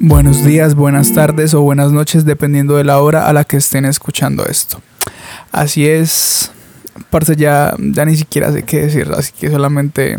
Buenos 0.00 0.44
días, 0.44 0.74
buenas 0.74 1.12
tardes 1.12 1.54
o 1.54 1.62
buenas 1.62 1.92
noches, 1.92 2.24
dependiendo 2.24 2.76
de 2.76 2.84
la 2.84 2.98
hora 2.98 3.28
a 3.28 3.32
la 3.32 3.44
que 3.44 3.56
estén 3.56 3.84
escuchando 3.84 4.46
esto. 4.46 4.80
Así 5.52 5.86
es, 5.86 6.50
parce, 7.10 7.36
ya, 7.36 7.74
ya 7.78 8.04
ni 8.04 8.16
siquiera 8.16 8.52
sé 8.52 8.62
qué 8.62 8.82
decir, 8.82 9.10
así 9.16 9.32
que 9.32 9.50
solamente 9.50 10.18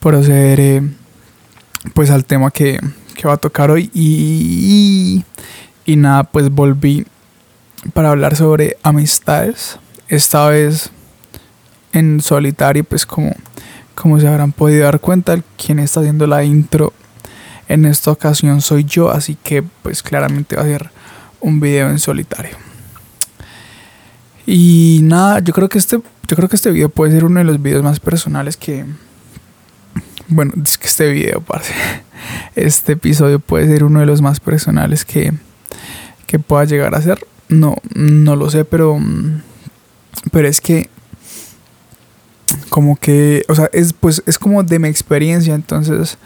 procederé 0.00 0.82
pues 1.94 2.10
al 2.10 2.24
tema 2.24 2.50
que, 2.50 2.80
que 3.14 3.28
va 3.28 3.34
a 3.34 3.38
tocar 3.38 3.70
hoy 3.70 3.90
y, 3.94 5.24
y, 5.86 5.96
nada, 5.96 6.24
pues 6.24 6.50
volví 6.50 7.06
para 7.94 8.10
hablar 8.10 8.36
sobre 8.36 8.76
amistades, 8.82 9.78
esta 10.08 10.48
vez 10.48 10.90
en 11.92 12.20
solitario, 12.20 12.84
pues 12.84 13.06
como, 13.06 13.34
como 14.00 14.18
se 14.18 14.26
habrán 14.26 14.52
podido 14.52 14.84
dar 14.84 14.98
cuenta, 14.98 15.38
quien 15.62 15.78
está 15.78 16.00
haciendo 16.00 16.26
la 16.26 16.42
intro 16.42 16.94
en 17.68 17.84
esta 17.84 18.10
ocasión 18.10 18.62
soy 18.62 18.84
yo, 18.84 19.10
así 19.10 19.36
que 19.42 19.62
pues 19.62 20.02
claramente 20.02 20.56
va 20.56 20.62
a 20.62 20.64
ser 20.64 20.90
un 21.38 21.60
video 21.60 21.90
en 21.90 21.98
solitario. 21.98 22.56
Y 24.46 25.00
nada, 25.02 25.40
yo 25.40 25.52
creo 25.52 25.68
que 25.68 25.76
este, 25.76 26.00
yo 26.26 26.36
creo 26.36 26.48
que 26.48 26.56
este 26.56 26.70
video 26.70 26.88
puede 26.88 27.12
ser 27.12 27.26
uno 27.26 27.40
de 27.40 27.44
los 27.44 27.60
videos 27.60 27.82
más 27.82 28.00
personales 28.00 28.56
que, 28.56 28.86
bueno, 30.28 30.54
es 30.64 30.78
que 30.78 30.86
este 30.86 31.12
video, 31.12 31.42
parce, 31.42 31.74
este 32.56 32.92
episodio 32.92 33.38
puede 33.38 33.66
ser 33.66 33.84
uno 33.84 34.00
de 34.00 34.06
los 34.06 34.22
más 34.22 34.40
personales 34.40 35.04
que, 35.04 35.34
que 36.26 36.38
pueda 36.38 36.64
llegar 36.64 36.94
a 36.94 37.02
ser. 37.02 37.26
No, 37.50 37.76
no 37.94 38.34
lo 38.34 38.48
sé, 38.48 38.64
pero, 38.64 38.98
pero 40.32 40.48
es 40.48 40.62
que 40.62 40.88
como 42.70 42.96
que, 42.96 43.44
o 43.48 43.54
sea, 43.54 43.68
es 43.72 43.92
pues 43.92 44.22
es 44.26 44.38
como 44.38 44.62
de 44.62 44.78
mi 44.78 44.88
experiencia, 44.88 45.54
entonces 45.54 46.16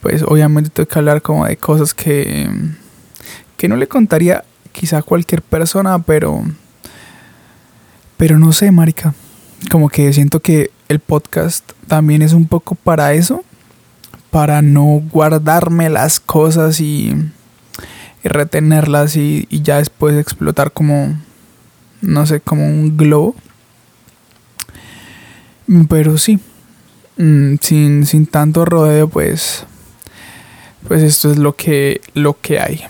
pues 0.00 0.22
obviamente 0.22 0.70
tengo 0.70 0.88
que 0.88 0.98
hablar 0.98 1.22
como 1.22 1.46
de 1.46 1.56
cosas 1.56 1.94
que, 1.94 2.48
que 3.56 3.68
no 3.68 3.76
le 3.76 3.86
contaría 3.86 4.44
quizá 4.72 4.98
a 4.98 5.02
cualquier 5.02 5.42
persona, 5.42 5.98
pero, 6.00 6.42
pero 8.16 8.38
no 8.38 8.52
sé, 8.52 8.72
marica, 8.72 9.14
como 9.70 9.88
que 9.88 10.12
siento 10.12 10.40
que 10.40 10.70
el 10.88 11.00
podcast 11.00 11.70
también 11.86 12.22
es 12.22 12.32
un 12.32 12.46
poco 12.46 12.74
para 12.74 13.12
eso, 13.12 13.44
para 14.30 14.62
no 14.62 15.02
guardarme 15.12 15.90
las 15.90 16.18
cosas 16.18 16.80
y, 16.80 17.14
y 18.24 18.28
retenerlas 18.28 19.16
y, 19.16 19.46
y 19.50 19.62
ya 19.62 19.78
después 19.78 20.16
explotar 20.16 20.72
como, 20.72 21.14
no 22.00 22.26
sé, 22.26 22.40
como 22.40 22.66
un 22.66 22.96
globo. 22.96 23.34
Pero 25.88 26.18
sí, 26.18 26.38
mm, 27.16 27.56
sin, 27.60 28.06
sin 28.06 28.26
tanto 28.26 28.64
rodeo, 28.64 29.08
pues 29.08 29.66
pues 30.86 31.02
esto 31.02 31.30
es 31.30 31.38
lo 31.38 31.54
que, 31.54 32.00
lo 32.14 32.40
que 32.40 32.58
hay. 32.60 32.82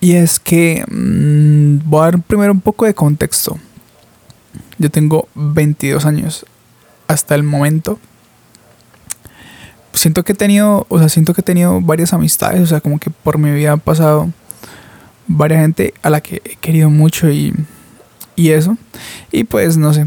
Y 0.00 0.12
es 0.12 0.38
que 0.38 0.84
mmm, 0.88 1.88
voy 1.88 2.00
a 2.00 2.04
dar 2.04 2.22
primero 2.22 2.52
un 2.52 2.60
poco 2.60 2.84
de 2.84 2.94
contexto. 2.94 3.58
Yo 4.78 4.90
tengo 4.90 5.28
22 5.34 6.04
años 6.06 6.46
hasta 7.08 7.34
el 7.34 7.42
momento. 7.42 7.98
Siento 9.92 10.24
que 10.24 10.32
he 10.32 10.36
tenido, 10.36 10.86
o 10.88 10.98
sea, 10.98 11.08
siento 11.08 11.34
que 11.34 11.42
he 11.42 11.44
tenido 11.44 11.80
varias 11.80 12.12
amistades, 12.12 12.60
o 12.62 12.66
sea, 12.66 12.80
como 12.80 12.98
que 12.98 13.10
por 13.10 13.38
mi 13.38 13.50
vida 13.52 13.72
ha 13.72 13.76
pasado 13.76 14.30
varias 15.28 15.60
gente 15.60 15.94
a 16.02 16.10
la 16.10 16.20
que 16.20 16.42
he 16.44 16.56
querido 16.56 16.90
mucho 16.90 17.30
y, 17.30 17.54
y 18.34 18.50
eso. 18.50 18.76
Y 19.30 19.44
pues 19.44 19.76
no 19.76 19.92
sé, 19.92 20.06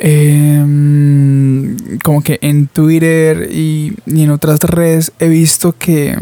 eh, 0.00 0.64
como 2.04 2.22
que 2.22 2.38
en 2.42 2.68
Twitter 2.68 3.48
y, 3.50 3.94
en 4.06 4.30
otras 4.30 4.60
redes 4.60 5.12
he 5.18 5.28
visto 5.28 5.74
que, 5.76 6.16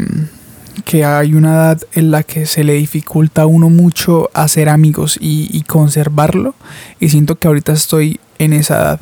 que, 0.83 1.05
hay 1.05 1.33
una 1.33 1.53
edad 1.53 1.81
en 1.93 2.11
la 2.11 2.23
que 2.23 2.45
se 2.45 2.63
le 2.63 2.73
dificulta 2.73 3.43
a 3.43 3.45
uno 3.45 3.69
mucho 3.69 4.29
hacer 4.33 4.69
amigos 4.69 5.17
y, 5.21 5.61
conservarlo. 5.63 6.55
Y 6.99 7.09
siento 7.09 7.35
que 7.35 7.47
ahorita 7.47 7.73
estoy 7.73 8.19
en 8.39 8.53
esa 8.53 8.77
edad. 8.77 8.99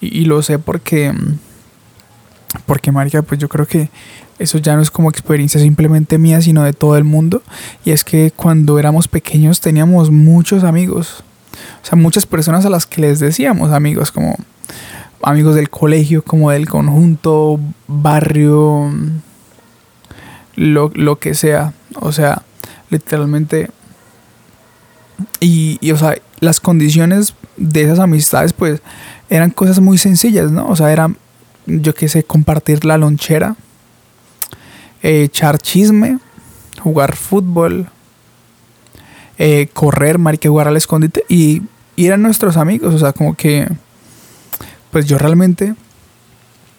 Y, 0.00 0.24
lo 0.24 0.42
sé 0.42 0.58
porque, 0.58 1.12
porque, 2.64 2.92
Marica, 2.92 3.22
pues 3.22 3.40
yo 3.40 3.48
creo 3.48 3.66
que 3.66 3.90
eso 4.38 4.58
ya 4.58 4.76
no 4.76 4.82
es 4.82 4.90
como 4.90 5.10
experiencia 5.10 5.60
simplemente 5.60 6.18
mía, 6.18 6.40
sino 6.40 6.62
de 6.62 6.72
todo 6.72 6.96
el 6.96 7.04
mundo. 7.04 7.42
Y 7.84 7.90
es 7.90 8.04
que 8.04 8.30
cuando 8.30 8.78
éramos 8.78 9.08
pequeños 9.08 9.60
teníamos 9.60 10.10
muchos 10.10 10.64
amigos. 10.64 11.24
O 11.82 11.86
sea, 11.86 11.96
muchas 11.96 12.26
personas 12.26 12.64
a 12.66 12.70
las 12.70 12.86
que 12.86 13.00
les 13.00 13.20
decíamos 13.20 13.72
amigos, 13.72 14.12
como 14.12 14.36
amigos 15.22 15.54
del 15.54 15.70
colegio, 15.70 16.22
como 16.22 16.50
del 16.50 16.68
conjunto, 16.68 17.58
barrio, 17.86 18.90
lo, 20.54 20.90
lo 20.94 21.18
que 21.18 21.34
sea. 21.34 21.72
O 22.00 22.12
sea, 22.12 22.42
literalmente. 22.90 23.70
Y, 25.40 25.78
y, 25.80 25.92
o 25.92 25.96
sea, 25.96 26.16
las 26.40 26.60
condiciones 26.60 27.34
de 27.56 27.82
esas 27.82 27.98
amistades, 27.98 28.52
pues, 28.52 28.82
eran 29.30 29.50
cosas 29.50 29.80
muy 29.80 29.98
sencillas, 29.98 30.52
¿no? 30.52 30.68
O 30.68 30.76
sea, 30.76 30.92
eran, 30.92 31.16
yo 31.66 31.94
qué 31.94 32.08
sé, 32.08 32.22
compartir 32.22 32.84
la 32.84 32.98
lonchera, 32.98 33.56
echar 35.02 35.58
chisme, 35.58 36.18
jugar 36.80 37.16
fútbol, 37.16 37.88
eh, 39.38 39.68
correr, 39.72 40.18
marica, 40.18 40.48
jugar 40.48 40.68
al 40.68 40.76
escondite 40.76 41.24
y, 41.28 41.62
y 41.94 42.06
eran 42.06 42.22
nuestros 42.22 42.56
amigos, 42.56 42.94
o 42.94 42.98
sea, 42.98 43.12
como 43.12 43.34
que, 43.34 43.68
pues 44.90 45.06
yo 45.06 45.18
realmente, 45.18 45.74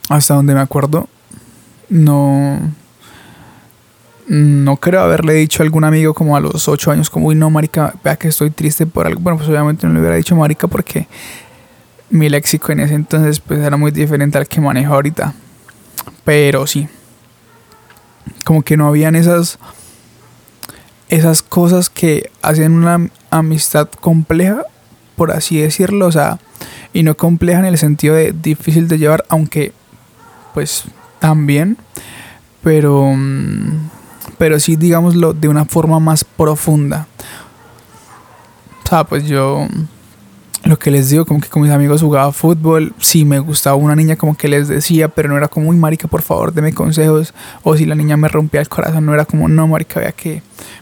hasta 0.09 0.33
donde 0.33 0.53
me 0.53 0.61
acuerdo, 0.61 1.07
no, 1.89 2.59
no 4.27 4.77
creo 4.77 5.01
haberle 5.01 5.33
dicho 5.33 5.63
a 5.63 5.65
algún 5.65 5.83
amigo 5.83 6.13
como 6.13 6.35
a 6.35 6.39
los 6.39 6.67
8 6.67 6.91
años, 6.91 7.09
como, 7.09 7.27
uy, 7.27 7.35
no, 7.35 7.49
marica, 7.49 7.93
vea 8.03 8.17
que 8.17 8.27
estoy 8.27 8.49
triste 8.49 8.85
por 8.85 9.07
algo. 9.07 9.21
Bueno, 9.21 9.37
pues 9.37 9.49
obviamente 9.49 9.87
no 9.87 9.93
le 9.93 9.99
hubiera 9.99 10.15
dicho 10.15 10.35
marica 10.35 10.67
porque 10.67 11.07
mi 12.09 12.29
léxico 12.29 12.71
en 12.71 12.79
ese 12.81 12.95
entonces 12.95 13.39
pues 13.39 13.59
era 13.59 13.77
muy 13.77 13.91
diferente 13.91 14.37
al 14.37 14.47
que 14.47 14.61
manejo 14.61 14.93
ahorita. 14.93 15.33
Pero 16.23 16.67
sí, 16.67 16.87
como 18.43 18.63
que 18.63 18.75
no 18.75 18.87
habían 18.87 19.15
esas 19.15 19.59
esas 21.09 21.41
cosas 21.41 21.89
que 21.89 22.29
hacen 22.41 22.73
una 22.73 23.09
amistad 23.29 23.89
compleja, 23.89 24.63
por 25.15 25.31
así 25.31 25.59
decirlo, 25.59 26.07
o 26.07 26.11
sea, 26.11 26.39
y 26.93 27.03
no 27.03 27.15
compleja 27.15 27.59
en 27.59 27.65
el 27.65 27.77
sentido 27.77 28.15
de 28.15 28.33
difícil 28.33 28.87
de 28.87 28.97
llevar, 28.97 29.25
aunque 29.29 29.73
pues 30.53 30.83
también, 31.19 31.77
pero 32.61 33.11
mm, 33.15 33.89
pero 34.37 34.59
sí 34.59 34.75
digámoslo 34.75 35.33
de 35.33 35.47
una 35.47 35.65
forma 35.65 35.99
más 35.99 36.23
profunda. 36.23 37.07
O 38.83 38.89
sea, 38.89 39.03
pues 39.03 39.25
yo 39.25 39.67
lo 40.67 40.77
que 40.77 40.91
les 40.91 41.09
digo, 41.09 41.25
como 41.25 41.39
que 41.39 41.47
con 41.47 41.61
mis 41.61 41.71
amigos 41.71 42.01
jugaba 42.01 42.31
fútbol, 42.33 42.93
si 42.99 43.23
me 43.23 43.39
gustaba 43.39 43.75
una 43.75 43.95
niña 43.95 44.17
como 44.17 44.35
que 44.35 44.47
les 44.47 44.67
decía, 44.67 45.07
pero 45.07 45.29
no 45.29 45.37
era 45.37 45.47
como, 45.47 45.67
muy 45.67 45.77
marica, 45.77 46.07
por 46.07 46.21
favor, 46.21 46.53
deme 46.53 46.73
consejos, 46.73 47.33
o 47.63 47.77
si 47.77 47.85
la 47.85 47.95
niña 47.95 48.17
me 48.17 48.27
rompía 48.27 48.59
el 48.59 48.67
corazón, 48.67 49.05
no 49.05 49.13
era 49.13 49.25
como, 49.25 49.47
no, 49.47 49.67
marica, 49.67 50.01
vea 50.01 50.11
que 50.11 50.41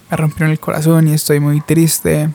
me 0.09 0.18
rompieron 0.18 0.51
el 0.51 0.59
corazón 0.59 1.07
y 1.07 1.13
estoy 1.13 1.40
muy 1.40 1.62
triste. 1.62 2.29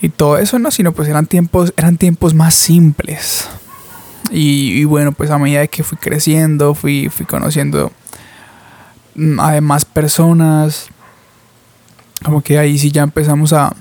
Y 0.00 0.08
todo 0.08 0.38
eso, 0.38 0.58
no, 0.58 0.70
sino 0.70 0.92
pues 0.92 1.08
eran 1.08 1.26
tiempos, 1.26 1.74
eran 1.76 1.98
tiempos 1.98 2.32
más 2.32 2.54
simples. 2.54 3.46
Y, 4.30 4.84
bueno, 4.84 5.12
pues 5.12 5.30
a 5.30 5.38
medida 5.38 5.66
que 5.66 5.82
fui 5.82 5.98
creciendo, 5.98 6.74
fui, 6.74 7.08
fui 7.08 7.26
conociendo 7.26 7.92
mm, 9.16 9.40
a 9.40 9.60
más 9.60 9.84
personas, 9.84 10.88
como 12.24 12.40
que 12.40 12.58
ahí 12.58 12.78
sí 12.78 12.90
ya 12.90 13.02
empezamos 13.02 13.52
a 13.52 13.74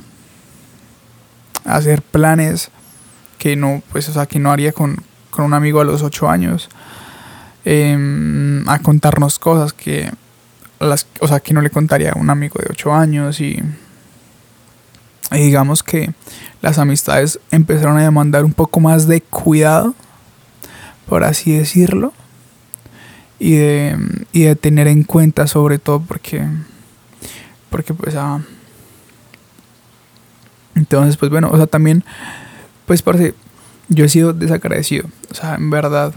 hacer 1.66 2.02
planes 2.02 2.72
que 3.38 3.56
no, 3.56 3.82
pues, 3.92 4.08
o 4.10 4.14
sea, 4.14 4.26
que 4.26 4.38
no 4.38 4.52
haría 4.52 4.72
con, 4.72 4.98
un 5.38 5.54
amigo 5.54 5.80
a 5.80 5.86
los 5.86 6.04
8 6.04 6.30
años. 6.30 6.70
Em, 7.64 8.68
a 8.68 8.80
contarnos 8.80 9.40
cosas 9.40 9.72
que, 9.72 10.12
las, 10.80 11.08
o 11.22 11.28
sea, 11.28 11.40
que 11.40 11.54
no 11.54 11.62
le 11.62 11.70
contaría 11.70 12.12
a 12.12 12.20
un 12.20 12.30
amigo 12.30 12.60
de 12.60 12.68
8 12.70 12.94
años 12.94 13.40
y, 13.40 13.62
digamos 15.32 15.84
que 15.84 16.14
las 16.62 16.78
amistades 16.78 17.40
empezaron 17.52 17.98
a 17.98 18.04
demandar 18.04 18.44
un 18.44 18.54
poco 18.54 18.80
más 18.80 19.08
de 19.08 19.22
cuidado, 19.22 19.96
por 21.08 21.24
así 21.24 21.54
decirlo, 21.54 22.12
y 23.40 23.56
de, 23.56 23.98
y 24.34 24.44
de 24.44 24.56
tener 24.56 24.88
en 24.88 25.04
cuenta 25.04 25.48
sobre 25.48 25.80
todo 25.80 26.02
porque, 26.02 26.46
porque 27.70 27.94
pues 27.94 28.16
a 28.16 28.42
entonces, 30.80 31.18
pues 31.18 31.30
bueno, 31.30 31.50
o 31.52 31.58
sea, 31.58 31.68
también, 31.68 32.06
pues 32.86 33.02
parece, 33.02 33.36
yo 33.90 34.06
he 34.06 34.10
sido 34.10 34.32
desagradecido, 34.32 35.08
o 35.30 35.36
sea, 35.36 35.56
en 35.56 35.70
verdad, 35.70 36.14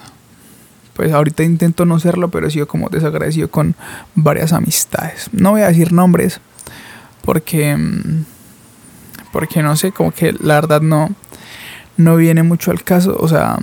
pues 0.94 1.12
ahorita 1.12 1.42
intento 1.42 1.84
no 1.84 1.98
serlo, 1.98 2.30
pero 2.30 2.46
he 2.46 2.50
sido 2.52 2.68
como 2.68 2.88
desagradecido 2.88 3.50
con 3.50 3.74
varias 4.14 4.52
amistades. 4.52 5.28
No 5.32 5.50
voy 5.50 5.62
a 5.62 5.68
decir 5.68 5.92
nombres, 5.92 6.40
porque, 7.24 7.76
mm, 7.76 8.24
porque 9.32 9.64
no 9.64 9.74
sé, 9.74 9.90
como 9.90 10.12
que 10.12 10.32
la 10.32 10.54
verdad 10.54 10.80
no, 10.80 11.10
no 11.96 12.16
viene 12.16 12.44
mucho 12.44 12.70
al 12.70 12.84
caso, 12.84 13.16
o 13.18 13.26
sea, 13.26 13.58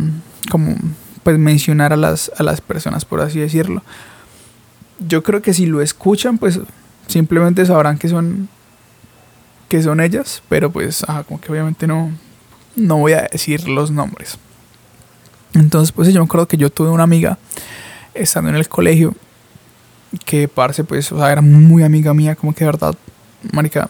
como, 0.52 0.76
pues 1.24 1.38
mencionar 1.38 1.94
a 1.94 1.98
las, 1.98 2.30
a 2.38 2.44
las 2.44 2.60
personas, 2.60 3.06
por 3.06 3.22
así 3.22 3.40
decirlo. 3.40 3.84
Yo 5.08 5.24
creo 5.24 5.42
que 5.42 5.54
si 5.54 5.66
lo 5.66 5.82
escuchan, 5.82 6.38
pues 6.38 6.60
simplemente 7.08 7.66
sabrán 7.66 7.98
que 7.98 8.10
son 8.10 8.50
que 9.70 9.82
son 9.82 10.02
ellas, 10.02 10.44
pero 10.50 10.70
pues 10.70 11.06
como 11.28 11.40
que 11.40 11.52
obviamente 11.52 11.88
no 11.88 12.12
no 12.76 12.98
voy 12.98 13.14
a 13.14 13.28
decir 13.32 13.68
los 13.68 13.92
nombres. 13.92 14.38
Entonces, 15.54 15.92
pues 15.92 16.12
yo 16.14 16.20
me 16.22 16.26
acuerdo 16.26 16.48
que 16.48 16.58
yo 16.58 16.70
tuve 16.70 16.90
una 16.90 17.04
amiga 17.04 17.38
estando 18.14 18.50
en 18.50 18.56
el 18.56 18.68
colegio 18.68 19.16
que 20.26 20.48
parce 20.48 20.84
pues, 20.84 21.12
o 21.12 21.18
sea, 21.18 21.32
era 21.32 21.42
muy 21.42 21.84
amiga 21.84 22.14
mía, 22.14 22.36
como 22.36 22.54
que 22.54 22.66
de 22.66 22.72
verdad, 22.72 22.96
marica, 23.52 23.90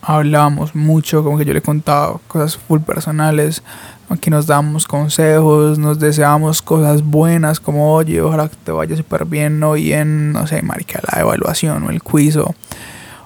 hablábamos 0.00 0.74
mucho, 0.74 1.22
como 1.22 1.36
que 1.36 1.44
yo 1.44 1.52
le 1.52 1.60
contaba 1.60 2.18
cosas 2.28 2.56
full 2.56 2.80
personales, 2.80 3.62
aquí 4.08 4.30
nos 4.30 4.46
dábamos 4.46 4.86
consejos, 4.86 5.78
nos 5.78 5.98
deseábamos 5.98 6.62
cosas 6.62 7.02
buenas, 7.02 7.60
como 7.60 7.92
oye, 7.92 8.20
ojalá 8.20 8.48
te 8.48 8.72
vaya 8.72 8.96
súper 8.96 9.24
bien 9.24 9.62
hoy 9.62 9.92
en, 9.92 10.32
no 10.32 10.46
sé, 10.46 10.62
marica, 10.62 11.00
la 11.12 11.20
evaluación 11.20 11.82
o 11.84 11.90
el 11.90 12.02
quiz 12.02 12.36
o, 12.36 12.54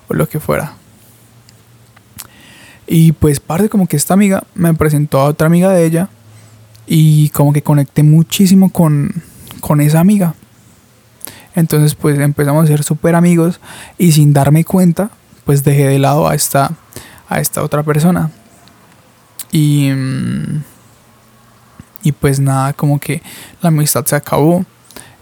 lo 0.08 0.28
que 0.28 0.40
fuera. 0.40 0.72
Y 2.92 3.12
pues 3.12 3.38
parte 3.38 3.68
como 3.68 3.86
que 3.86 3.96
esta 3.96 4.14
amiga 4.14 4.42
me 4.56 4.74
presentó 4.74 5.20
a 5.20 5.26
otra 5.26 5.46
amiga 5.46 5.70
de 5.70 5.86
ella 5.86 6.08
y 6.88 7.28
como 7.28 7.52
que 7.52 7.62
conecté 7.62 8.02
muchísimo 8.02 8.70
con, 8.70 9.22
con 9.60 9.80
esa 9.80 10.00
amiga. 10.00 10.34
Entonces 11.54 11.94
pues 11.94 12.18
empezamos 12.18 12.64
a 12.64 12.66
ser 12.66 12.82
súper 12.82 13.14
amigos 13.14 13.60
y 13.96 14.10
sin 14.10 14.32
darme 14.32 14.64
cuenta 14.64 15.10
pues 15.44 15.62
dejé 15.62 15.86
de 15.86 16.00
lado 16.00 16.28
a 16.28 16.34
esta, 16.34 16.72
a 17.28 17.38
esta 17.38 17.62
otra 17.62 17.84
persona. 17.84 18.32
Y, 19.52 19.92
mm, 19.92 20.62
y 22.02 22.10
pues 22.10 22.40
nada, 22.40 22.72
como 22.72 22.98
que 22.98 23.22
la 23.62 23.68
amistad 23.68 24.04
se 24.04 24.16
acabó. 24.16 24.64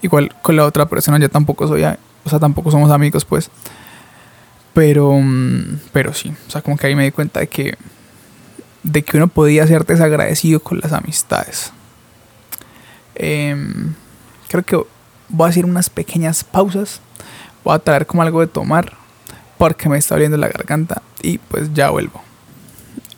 Igual 0.00 0.34
con 0.40 0.56
la 0.56 0.64
otra 0.64 0.88
persona 0.88 1.18
ya 1.18 1.28
tampoco 1.28 1.68
soy, 1.68 1.84
o 1.84 2.30
sea, 2.30 2.38
tampoco 2.38 2.70
somos 2.70 2.90
amigos 2.90 3.26
pues. 3.26 3.50
Pero, 4.74 5.12
mm, 5.12 5.80
pero 5.92 6.14
sí, 6.14 6.32
o 6.46 6.50
sea, 6.50 6.62
como 6.62 6.76
que 6.76 6.86
ahí 6.86 6.94
me 6.94 7.04
di 7.04 7.10
cuenta 7.10 7.40
de 7.40 7.48
que, 7.48 7.76
de 8.82 9.02
que 9.02 9.16
uno 9.16 9.28
podía 9.28 9.66
ser 9.66 9.84
desagradecido 9.84 10.60
con 10.60 10.78
las 10.80 10.92
amistades. 10.92 11.72
Em, 13.14 13.94
creo 14.48 14.62
que 14.64 14.76
voy 15.28 15.46
a 15.46 15.50
hacer 15.50 15.64
unas 15.64 15.90
pequeñas 15.90 16.44
pausas. 16.44 17.00
Voy 17.64 17.74
a 17.74 17.78
traer 17.80 18.06
como 18.06 18.22
algo 18.22 18.40
de 18.40 18.46
tomar 18.46 18.96
porque 19.58 19.88
me 19.88 19.98
está 19.98 20.14
abriendo 20.14 20.36
la 20.36 20.48
garganta 20.48 21.02
y 21.20 21.38
pues 21.38 21.74
ya 21.74 21.90
vuelvo. 21.90 22.22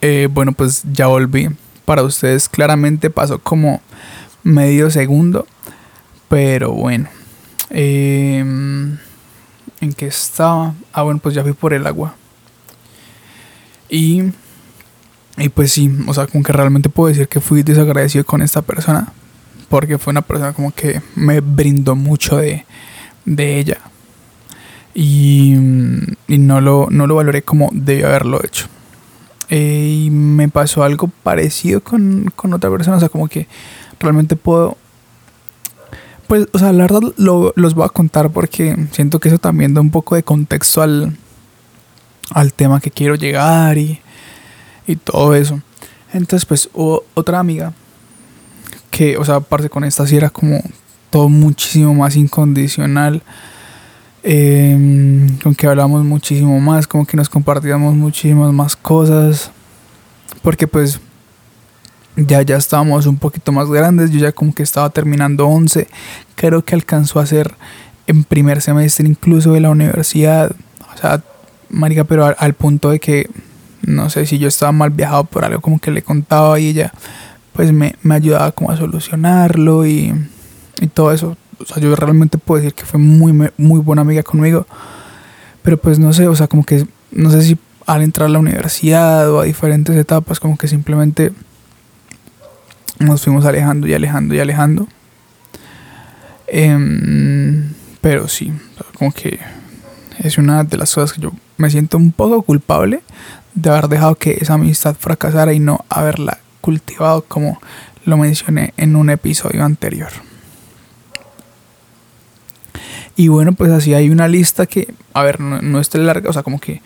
Eh, 0.00 0.28
bueno, 0.30 0.52
pues 0.52 0.82
ya 0.90 1.06
volví. 1.06 1.50
Para 1.84 2.02
ustedes 2.02 2.48
claramente 2.48 3.10
pasó 3.10 3.38
como 3.38 3.82
medio 4.42 4.90
segundo, 4.90 5.46
pero 6.28 6.72
bueno. 6.72 7.08
Em, 7.68 8.98
¿En 9.80 9.92
qué 9.92 10.06
estaba? 10.06 10.74
Ah, 10.92 11.02
bueno, 11.02 11.20
pues 11.22 11.34
ya 11.34 11.42
fui 11.42 11.52
por 11.52 11.72
el 11.72 11.86
agua. 11.86 12.14
Y, 13.88 14.22
y 15.38 15.48
pues 15.48 15.72
sí, 15.72 15.90
o 16.06 16.14
sea, 16.14 16.26
como 16.26 16.44
que 16.44 16.52
realmente 16.52 16.88
puedo 16.88 17.08
decir 17.08 17.28
que 17.28 17.40
fui 17.40 17.62
desagradecido 17.62 18.24
con 18.24 18.42
esta 18.42 18.62
persona. 18.62 19.12
Porque 19.68 19.98
fue 19.98 20.10
una 20.10 20.22
persona 20.22 20.52
como 20.52 20.72
que 20.72 21.00
me 21.14 21.40
brindó 21.40 21.94
mucho 21.94 22.36
de, 22.36 22.66
de 23.24 23.58
ella 23.58 23.78
y, 24.94 25.54
no, 26.28 26.60
lo, 26.60 26.88
no 26.90 27.06
lo 27.06 27.14
valoré 27.14 27.42
como 27.42 27.70
debía 27.72 28.08
haberlo 28.08 28.44
hecho. 28.44 28.66
Eh, 29.48 30.04
y 30.06 30.10
me 30.10 30.48
pasó 30.48 30.84
algo 30.84 31.08
parecido 31.22 31.80
con, 31.80 32.32
otra 32.52 32.70
persona, 32.70 32.96
o 32.96 33.00
sea, 33.00 33.08
como 33.08 33.28
que 33.28 33.46
realmente 33.98 34.36
puedo... 34.36 34.76
Pues, 36.30 36.46
o 36.52 36.60
sea, 36.60 36.72
la 36.72 36.84
verdad 36.84 37.00
lo, 37.16 37.52
los 37.56 37.74
voy 37.74 37.84
a 37.84 37.88
contar 37.88 38.30
porque 38.30 38.76
siento 38.92 39.18
que 39.18 39.30
eso 39.30 39.38
también 39.38 39.74
da 39.74 39.80
un 39.80 39.90
poco 39.90 40.14
de 40.14 40.22
contexto 40.22 40.80
al, 40.80 41.16
al 42.32 42.52
tema 42.52 42.80
que 42.80 42.92
quiero 42.92 43.16
llegar 43.16 43.76
y, 43.78 43.98
y 44.86 44.94
todo 44.94 45.34
eso. 45.34 45.60
Entonces, 46.12 46.46
pues, 46.46 46.70
hubo 46.72 47.02
otra 47.14 47.40
amiga 47.40 47.72
que, 48.92 49.16
o 49.16 49.24
sea, 49.24 49.34
aparte 49.34 49.68
con 49.70 49.82
esta 49.82 50.06
sí 50.06 50.16
era 50.16 50.30
como 50.30 50.62
todo 51.10 51.28
muchísimo 51.28 51.94
más 51.94 52.14
incondicional 52.14 53.24
eh, 54.22 55.26
con 55.42 55.56
que 55.56 55.66
hablamos 55.66 56.04
muchísimo 56.04 56.60
más, 56.60 56.86
como 56.86 57.06
que 57.06 57.16
nos 57.16 57.28
compartíamos 57.28 57.96
muchísimas 57.96 58.52
más 58.52 58.76
cosas, 58.76 59.50
porque 60.42 60.68
pues 60.68 61.00
ya 62.26 62.42
ya 62.42 62.56
estábamos 62.56 63.06
un 63.06 63.16
poquito 63.16 63.52
más 63.52 63.68
grandes, 63.68 64.10
yo 64.10 64.18
ya 64.18 64.32
como 64.32 64.54
que 64.54 64.62
estaba 64.62 64.90
terminando 64.90 65.46
11, 65.46 65.88
creo 66.34 66.64
que 66.64 66.74
alcanzó 66.74 67.20
a 67.20 67.26
ser 67.26 67.54
en 68.06 68.24
primer 68.24 68.60
semestre 68.62 69.06
incluso 69.06 69.52
de 69.52 69.60
la 69.60 69.70
universidad, 69.70 70.52
o 70.94 70.98
sea, 70.98 71.22
marica, 71.68 72.04
pero 72.04 72.34
al, 72.36 72.54
punto 72.54 72.90
de 72.90 72.98
que 73.00 73.30
no 73.82 74.10
sé 74.10 74.26
si 74.26 74.38
yo 74.38 74.48
estaba 74.48 74.72
mal 74.72 74.90
viajado 74.90 75.24
por 75.24 75.44
algo 75.44 75.60
como 75.60 75.78
que 75.78 75.90
le 75.90 76.02
contaba 76.02 76.58
y 76.58 76.68
ella 76.68 76.92
pues 77.52 77.72
me, 77.72 77.94
me 78.02 78.14
ayudaba 78.14 78.52
como 78.52 78.70
a 78.70 78.76
solucionarlo 78.76 79.86
y, 79.86 80.14
y 80.80 80.86
todo 80.88 81.12
eso 81.12 81.36
o 81.60 81.66
sea, 81.66 81.82
yo 81.82 81.94
realmente 81.94 82.38
puedo 82.38 82.60
decir 82.60 82.74
que 82.74 82.84
fue 82.84 82.98
muy, 82.98 83.32
muy 83.56 83.80
buena 83.80 84.02
amiga 84.02 84.22
conmigo. 84.22 84.66
Pero 85.62 85.76
pues 85.76 85.98
no 85.98 86.12
sé, 86.12 86.26
o 86.26 86.34
sea, 86.34 86.46
como 86.46 86.64
que, 86.64 86.86
no 87.12 87.30
sé 87.30 87.42
si 87.42 87.58
al 87.86 88.02
entrar 88.02 88.28
a 88.28 88.32
la 88.32 88.38
universidad 88.38 89.30
o 89.30 89.40
a 89.40 89.44
diferentes 89.44 89.94
etapas, 89.96 90.40
como 90.40 90.56
que 90.56 90.68
simplemente 90.68 91.32
nos 93.00 93.24
fuimos 93.24 93.44
alejando 93.44 93.88
y 93.88 93.94
alejando 93.94 94.34
y 94.34 94.40
alejando. 94.40 94.86
Em, 96.46 97.72
pero 98.00 98.28
sí, 98.28 98.52
como 98.96 99.12
que 99.12 99.40
es 100.18 100.38
una 100.38 100.62
de 100.64 100.76
las 100.76 100.94
cosas 100.94 101.12
que 101.12 101.20
yo 101.20 101.32
me 101.56 101.70
siento 101.70 101.96
un 101.96 102.12
poco 102.12 102.42
culpable 102.42 103.02
de 103.54 103.70
haber 103.70 103.88
dejado 103.88 104.14
que 104.14 104.38
esa 104.40 104.54
amistad 104.54 104.94
fracasara 104.98 105.52
y 105.52 105.58
no 105.58 105.84
haberla 105.88 106.38
cultivado 106.60 107.22
como 107.22 107.60
lo 108.04 108.16
mencioné 108.16 108.74
en 108.76 108.96
un 108.96 109.10
episodio 109.10 109.64
anterior. 109.64 110.10
Y 113.16 113.28
bueno, 113.28 113.52
pues 113.52 113.70
así 113.70 113.92
hay 113.94 114.08
una 114.10 114.28
lista 114.28 114.66
que, 114.66 114.94
a 115.12 115.22
ver, 115.22 115.40
no, 115.40 115.60
no 115.60 115.80
es 115.80 115.94
larga, 115.94 116.30
o 116.30 116.32
sea, 116.32 116.42
como 116.42 116.58
que, 116.58 116.80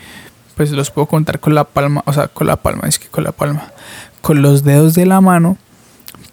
pues 0.57 0.71
los 0.73 0.91
puedo 0.91 1.07
contar 1.07 1.39
con 1.39 1.55
la 1.55 1.65
palma, 1.65 2.03
o 2.07 2.13
sea, 2.13 2.29
con 2.29 2.47
la 2.47 2.57
palma, 2.57 2.89
es 2.89 2.99
que 2.99 3.07
con 3.07 3.25
la 3.25 3.33
palma, 3.33 3.73
con 4.21 4.43
los 4.43 4.65
dedos 4.65 4.95
de 4.95 5.07
la 5.07 5.21
mano, 5.21 5.59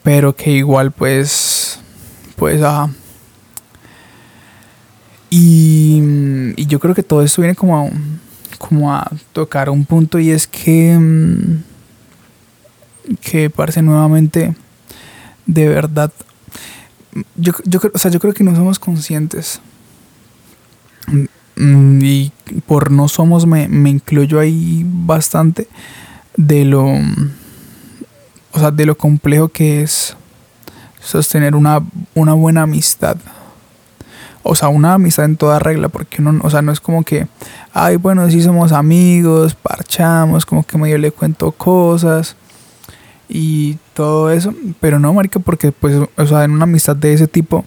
pero 0.03 0.35
que 0.35 0.51
igual, 0.51 0.91
pues, 0.91 1.79
pues, 2.35 2.61
ajá. 2.61 2.89
Y, 5.29 6.01
y 6.57 6.65
yo 6.65 6.79
creo 6.79 6.93
que 6.93 7.03
todo 7.03 7.21
esto 7.21 7.41
viene 7.41 7.55
como 7.55 7.79
a, 7.79 7.89
como 8.57 8.93
a 8.93 9.09
tocar 9.31 9.69
un 9.69 9.85
punto 9.85 10.19
y 10.19 10.31
es 10.31 10.45
que, 10.47 10.97
mm, 10.97 11.63
que 13.21 13.49
parece 13.49 13.81
nuevamente, 13.81 14.55
de 15.45 15.69
verdad, 15.69 16.11
yo, 17.35 17.53
yo, 17.65 17.79
o 17.93 17.97
sea, 17.97 18.11
yo 18.11 18.19
creo 18.19 18.33
que 18.33 18.43
no 18.43 18.55
somos 18.55 18.79
conscientes 18.79 19.61
Mm, 21.55 21.99
y 22.01 22.31
por 22.65 22.91
no 22.91 23.07
somos 23.07 23.45
me, 23.45 23.67
incluyo 23.89 24.39
ahí 24.39 24.83
bastante 24.85 25.67
de 26.37 26.65
lo 26.65 26.87
o 28.53 28.59
sea 28.59 28.71
de 28.71 28.85
lo 28.85 28.97
complejo 28.97 29.49
que 29.49 29.81
es 29.81 30.15
sostener 31.01 31.55
una, 31.55 31.81
una 32.13 32.33
buena 32.33 32.63
amistad 32.63 33.17
o 34.43 34.55
sea 34.55 34.69
una 34.69 34.93
amistad 34.93 35.25
en 35.25 35.37
toda 35.37 35.59
regla 35.59 35.89
porque 35.89 36.21
uno 36.21 36.39
o 36.43 36.49
sea 36.49 36.61
no 36.61 36.71
es 36.71 36.79
como 36.79 37.03
que 37.03 37.27
ay 37.73 37.97
bueno 37.97 38.29
si 38.29 38.41
somos 38.41 38.71
amigos 38.71 39.55
parchamos 39.55 40.45
como 40.45 40.63
que 40.63 40.77
medio 40.77 40.97
le 40.97 41.11
cuento 41.11 41.51
cosas 41.51 42.35
y 43.29 43.77
todo 43.93 44.31
eso 44.31 44.53
pero 44.79 44.99
no 44.99 45.13
marica 45.13 45.39
porque 45.39 45.71
pues 45.71 45.97
o 46.15 46.25
sea 46.25 46.43
en 46.43 46.51
una 46.51 46.63
amistad 46.63 46.95
de 46.95 47.13
ese 47.13 47.27
tipo 47.27 47.65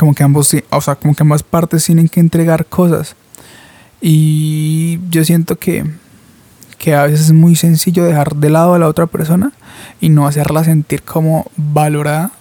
como 0.00 0.14
que 0.14 0.22
ambos, 0.22 0.54
o 0.70 0.80
sea, 0.80 0.94
como 0.96 1.14
que 1.14 1.22
ambas 1.22 1.42
partes 1.42 1.84
tienen 1.84 2.08
que 2.08 2.20
entregar 2.20 2.66
cosas. 2.66 3.16
Y 4.00 4.98
yo 5.10 5.24
siento 5.24 5.56
que, 5.56 5.84
que 6.80 6.94
a 6.94 7.04
veces 7.04 7.26
es 7.26 7.32
muy 7.32 7.56
sencillo 7.56 8.06
dejar 8.06 8.36
de 8.36 8.48
lado 8.48 8.72
a 8.72 8.78
la 8.78 8.88
otra 8.88 9.06
persona 9.06 9.52
y 10.00 10.08
no 10.08 10.26
hacerla 10.26 10.64
sentir 10.64 11.02
como 11.02 11.50
valorada. 11.54 12.32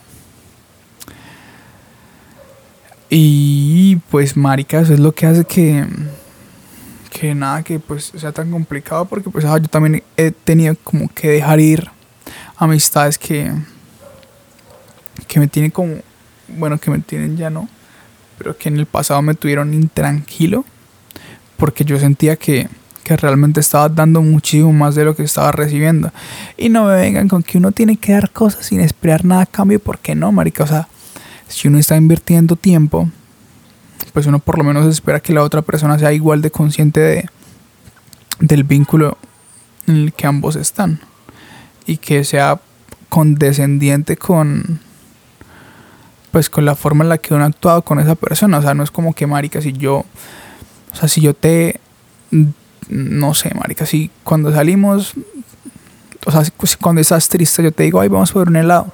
Y 3.10 3.98
pues 4.10 4.38
marica, 4.38 4.80
eso 4.80 4.94
es 4.94 5.00
lo 5.00 5.12
que 5.12 5.26
hace 5.26 5.44
que 5.44 5.86
que 7.12 7.36
nada 7.36 7.64
que 7.64 7.80
pues 7.80 8.14
sea 8.16 8.32
tan 8.32 8.50
complicado 8.50 9.06
porque 9.06 9.30
pues 9.30 9.44
yo 9.44 9.62
también 9.64 10.04
he 10.16 10.32
tenido 10.32 10.76
como 10.84 11.10
que 11.10 11.28
dejar 11.28 11.60
ir 11.60 11.90
amistades 12.56 13.18
que 13.18 13.52
que 15.28 15.40
me 15.42 15.48
tienen 15.48 15.72
como 15.72 15.96
bueno, 16.48 16.78
que 16.78 16.92
me 16.92 17.00
tienen 17.00 17.36
ya 17.36 17.50
no, 17.50 17.68
pero 18.38 18.58
que 18.58 18.70
en 18.70 18.78
el 18.78 18.86
pasado 18.86 19.22
me 19.22 19.34
tuvieron 19.34 19.74
intranquilo 19.74 20.64
porque 21.58 21.84
yo 21.84 22.00
sentía 22.00 22.38
que, 22.38 22.70
que 23.10 23.18
realmente 23.18 23.60
estaba 23.60 23.90
dando 23.90 24.22
muchísimo 24.22 24.72
más 24.72 24.94
de 24.94 25.04
lo 25.04 25.16
que 25.16 25.24
estaba 25.24 25.52
recibiendo. 25.52 26.12
Y 26.58 26.70
no 26.70 26.86
me 26.86 26.96
vengan 26.96 27.28
con 27.28 27.42
que 27.42 27.58
uno 27.58 27.72
tiene 27.72 27.98
que 27.98 28.12
dar 28.12 28.30
cosas 28.30 28.68
sin 28.68 28.82
esperar 28.82 29.26
nada 29.26 29.42
a 29.42 29.46
cambio, 29.48 29.80
porque 29.80 30.14
no, 30.14 30.32
marica, 30.32 30.64
o 30.64 30.68
sea, 30.68 30.88
si 31.48 31.68
uno 31.68 31.80
está 31.80 31.98
invirtiendo 31.98 32.56
tiempo, 32.56 33.10
pues 34.14 34.28
uno 34.28 34.38
por 34.38 34.60
lo 34.60 34.64
menos 34.64 34.86
espera 34.86 35.22
que 35.22 35.34
la 35.34 35.42
otra 35.42 35.64
persona 35.64 35.98
sea 35.98 36.14
igual 36.14 36.44
de 36.44 36.52
consciente 36.52 37.00
de 37.00 37.26
del 38.40 38.64
vínculo 38.64 39.18
en 39.88 39.96
el 39.96 40.14
que 40.14 40.28
ambos 40.28 40.56
están. 40.56 41.00
Y 41.88 41.98
que 41.98 42.24
sea 42.24 42.62
condescendiente 43.10 44.18
con 44.18 44.82
pues 46.30 46.48
con 46.52 46.64
la 46.64 46.76
forma 46.76 47.04
en 47.04 47.10
la 47.10 47.18
que 47.18 47.34
uno 47.34 47.44
ha 47.44 47.48
actuado 47.48 47.82
con 47.82 48.00
esa 48.00 48.14
persona, 48.14 48.60
o 48.60 48.62
sea, 48.62 48.76
no 48.76 48.84
es 48.84 48.92
como 48.92 49.16
que 49.16 49.26
marica 49.26 49.64
si 49.64 49.74
yo 49.74 50.06
o 50.92 50.96
sea, 50.96 51.10
si 51.10 51.22
yo 51.22 51.34
te 51.34 51.80
no 52.90 53.34
sé, 53.34 53.54
marica, 53.56 53.86
si 53.86 54.12
cuando 54.24 54.52
salimos 54.52 55.14
o 56.26 56.32
sea, 56.32 56.44
cuando 56.82 57.02
estás 57.02 57.30
triste 57.30 57.64
yo 57.64 57.72
te 57.72 57.84
digo, 57.84 58.02
"Ay, 58.02 58.10
vamos 58.10 58.32
por 58.32 58.50
un 58.50 58.58
helado." 58.58 58.94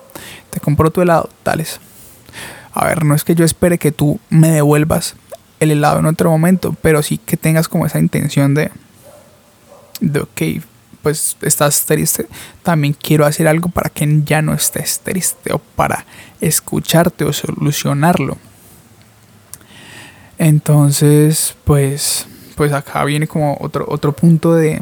Te 0.52 0.60
compro 0.60 0.92
tu 0.92 1.02
helado, 1.02 1.30
tales. 1.44 1.80
A 2.74 2.86
ver, 2.86 3.04
no 3.04 3.16
es 3.16 3.24
que 3.24 3.36
yo 3.36 3.44
espere 3.46 3.78
que 3.78 3.92
tú 3.92 4.20
me 4.30 4.52
devuelvas 4.52 5.16
el 5.60 5.72
helado 5.72 6.00
en 6.00 6.06
otro 6.06 6.30
momento, 6.30 6.76
pero 6.82 7.02
sí 7.02 7.18
que 7.18 7.38
tengas 7.38 7.68
como 7.68 7.86
esa 7.86 8.00
intención 8.00 8.54
de 8.54 8.72
de, 10.02 10.20
ok, 10.20 10.42
pues 11.02 11.38
estás 11.42 11.86
triste, 11.86 12.28
también 12.64 12.94
quiero 12.94 13.26
hacer 13.26 13.48
algo 13.48 13.70
para 13.70 13.90
que 13.90 14.22
ya 14.26 14.42
no 14.42 14.54
estés 14.54 15.00
triste 15.00 15.54
o 15.54 15.60
para 15.60 16.06
escucharte 16.42 17.26
o 17.26 17.34
solucionarlo. 17.34 18.38
Entonces, 20.38 21.56
pues, 21.64 22.28
pues 22.56 22.72
acá 22.74 23.04
viene 23.06 23.28
como 23.28 23.58
otro, 23.60 23.86
otro 23.88 24.14
punto 24.14 24.54
de, 24.54 24.82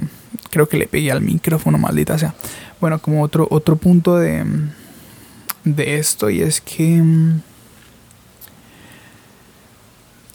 creo 0.49 0.67
que 0.67 0.77
le 0.77 0.87
pegué 0.87 1.11
al 1.11 1.21
micrófono, 1.21 1.77
maldita 1.77 2.17
sea. 2.17 2.33
Bueno, 2.79 2.99
como 2.99 3.21
otro, 3.23 3.47
otro 3.49 3.75
punto 3.75 4.17
de, 4.17 4.45
de 5.63 5.97
esto 5.97 6.29
y 6.29 6.41
es 6.41 6.61
que, 6.61 7.01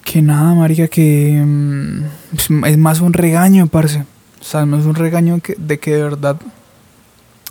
que 0.05 0.23
nada, 0.23 0.55
marica, 0.55 0.89
que 0.89 1.43
mm, 1.45 2.65
es 2.65 2.79
más 2.79 3.01
un 3.01 3.13
regaño, 3.13 3.67
parce 3.67 4.05
o 4.41 4.45
sea, 4.45 4.63
es 4.63 4.85
un 4.87 4.95
regaño 4.95 5.41
de 5.57 5.79
que 5.79 5.95
de 5.95 6.03
verdad 6.03 6.37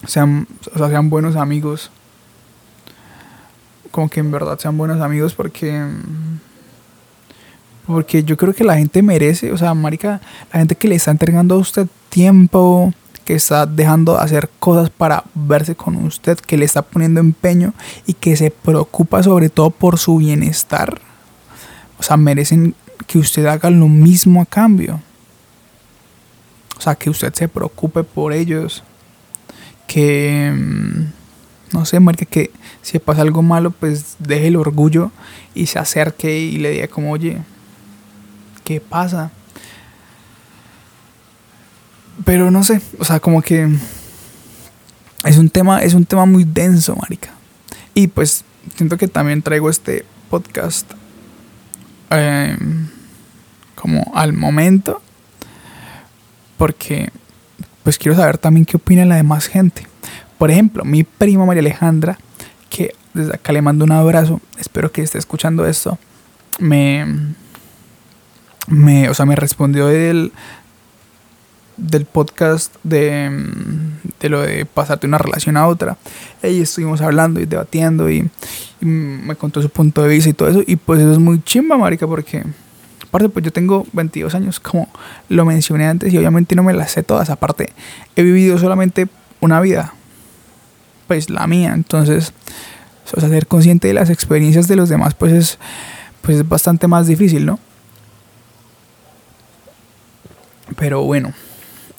sean, 0.06 0.48
sean 0.76 1.10
buenos 1.10 1.36
amigos. 1.36 1.92
Como 3.92 4.10
que 4.10 4.20
en 4.20 4.32
verdad 4.32 4.58
sean 4.60 4.78
buenos 4.78 5.02
amigos 5.02 5.34
porque... 5.34 5.86
Porque 7.88 8.24
yo 8.24 8.36
creo 8.36 8.54
que 8.54 8.66
la 8.66 8.78
gente 8.78 9.02
merece, 9.02 9.52
o 9.54 9.58
sea, 9.58 9.74
marica, 9.74 10.22
la 10.52 10.60
gente 10.60 10.76
que 10.76 10.90
le 10.90 10.96
está 10.96 11.12
entregando 11.12 11.56
a 11.56 11.58
usted 11.58 11.88
tiempo, 12.10 12.94
que 13.24 13.34
está 13.34 13.66
dejando 13.66 14.14
de 14.14 14.24
hacer 14.24 14.50
cosas 14.60 14.90
para 14.90 15.24
verse 15.34 15.76
con 15.76 15.96
usted, 16.06 16.38
que 16.38 16.58
le 16.58 16.66
está 16.66 16.82
poniendo 16.82 17.22
empeño 17.22 17.74
y 18.06 18.14
que 18.14 18.36
se 18.36 18.52
preocupa 18.52 19.24
sobre 19.24 19.50
todo 19.50 19.70
por 19.70 19.98
su 19.98 20.18
bienestar. 20.18 21.00
O 21.98 22.04
sea, 22.04 22.18
merecen 22.18 22.76
que 23.08 23.18
usted 23.18 23.46
haga 23.46 23.70
lo 23.70 23.88
mismo 23.88 24.42
a 24.42 24.46
cambio. 24.46 25.02
O 26.78 26.82
sea, 26.82 26.96
que 26.96 27.10
usted 27.10 27.34
se 27.34 27.48
preocupe 27.48 28.04
por 28.04 28.34
ellos. 28.34 28.84
Que, 29.88 30.54
mm, 30.54 31.74
no 31.74 31.86
sé, 31.86 32.00
marque 32.00 32.26
que 32.26 32.52
si 32.82 33.00
pasa 33.00 33.22
algo 33.22 33.42
malo, 33.42 33.72
pues 33.72 34.16
deje 34.20 34.48
el 34.48 34.58
orgullo 34.58 35.12
y 35.56 35.68
se 35.68 35.80
acerque 35.80 36.40
y 36.40 36.58
le 36.58 36.72
diga 36.72 36.88
como, 36.88 37.12
oye, 37.12 37.40
¿qué 38.68 38.82
pasa? 38.82 39.32
Pero 42.26 42.52
no 42.52 42.66
sé, 42.66 42.82
o 43.00 43.06
sea, 43.06 43.22
como 43.22 43.42
que 43.42 43.66
es 45.24 45.38
un 45.38 45.50
tema, 45.50 45.84
es 45.84 45.94
un 45.94 46.04
tema 46.04 46.26
muy 46.26 46.44
denso, 46.44 46.94
marica. 46.98 47.30
Y 47.94 48.08
pues 48.08 48.44
siento 48.76 48.98
que 48.98 49.08
también 49.08 49.42
traigo 49.42 49.70
este 49.70 50.04
podcast 50.30 50.92
em, 52.10 52.90
como 53.76 54.12
al 54.14 54.34
momento 54.34 55.02
porque 56.58 57.10
pues 57.84 57.98
quiero 57.98 58.18
saber 58.18 58.38
también 58.38 58.66
qué 58.66 58.76
opina 58.76 59.06
la 59.06 59.16
demás 59.16 59.48
gente. 59.48 59.88
Por 60.38 60.52
ejemplo, 60.52 60.84
mi 60.84 61.06
prima 61.06 61.46
María 61.46 61.62
Alejandra, 61.62 62.18
que 62.70 62.94
desde 63.14 63.34
acá 63.34 63.54
le 63.54 63.62
mando 63.62 63.86
un 63.86 63.94
abrazo, 63.94 64.42
espero 64.60 64.92
que 64.92 65.04
esté 65.04 65.20
escuchando 65.20 65.66
esto, 65.66 65.98
me, 66.60 67.06
me, 68.68 69.10
o 69.10 69.14
sea, 69.14 69.26
me 69.26 69.36
respondió 69.36 69.88
del, 69.88 70.32
del 71.78 72.06
podcast 72.06 72.76
de, 72.84 73.32
de 74.20 74.30
lo 74.30 74.42
de 74.42 74.66
pasarte 74.66 75.08
una 75.08 75.18
relación 75.18 75.58
a 75.58 75.68
otra. 75.68 75.98
Y 76.44 76.62
estuvimos 76.62 77.02
hablando 77.02 77.40
y 77.40 77.46
debatiendo 77.46 78.10
y, 78.10 78.30
y 78.82 78.86
me 78.86 79.36
contó 79.36 79.62
su 79.62 79.70
punto 79.70 80.04
de 80.04 80.10
vista 80.10 80.30
y 80.30 80.34
todo 80.34 80.50
eso. 80.50 80.64
Y 80.66 80.76
pues 80.76 81.00
eso 81.00 81.12
es 81.12 81.20
muy 81.20 81.42
chimba, 81.44 81.78
marica, 81.78 82.08
porque 82.08 82.44
Aparte, 83.08 83.30
pues 83.30 83.46
yo 83.46 83.52
tengo 83.52 83.86
22 83.94 84.36
años, 84.36 84.60
como 84.60 84.90
lo 85.30 85.46
mencioné 85.46 85.88
antes, 85.88 86.14
y 86.14 86.18
obviamente 86.18 86.56
no 86.56 86.64
me 86.64 86.74
las 86.74 86.92
sé 86.92 87.04
todas. 87.04 87.30
Aparte, 87.30 87.72
he 88.16 88.24
vivido 88.24 88.58
solamente 88.58 89.08
una 89.40 89.62
vida, 89.62 89.94
pues 91.08 91.30
la 91.30 91.48
mía. 91.48 91.74
Entonces, 91.74 92.34
o 93.16 93.20
sea, 93.20 93.30
ser 93.30 93.48
consciente 93.48 93.88
de 93.88 93.94
las 93.94 94.10
experiencias 94.10 94.68
de 94.68 94.76
los 94.76 94.90
demás, 94.90 95.14
pues 95.14 95.32
es, 95.32 95.60
pues 96.22 96.38
es 96.38 96.48
bastante 96.48 96.88
más 96.88 97.08
difícil, 97.08 97.46
¿no? 97.46 97.60
Pero 100.78 101.04
bueno, 101.04 101.34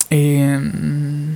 em, 0.09 1.35